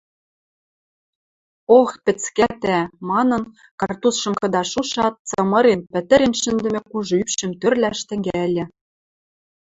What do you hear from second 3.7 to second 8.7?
картузшым кыдаш шушат, цымырен, пӹтӹрец шӹндӹмӹ кужы ӱпшӹм тӧрлӓш тӹнгӓльӹ